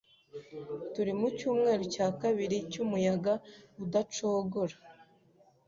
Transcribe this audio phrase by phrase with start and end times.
[0.93, 3.33] Turi mucyumweru cya kabiri cyumuyaga
[3.83, 4.75] udacogora.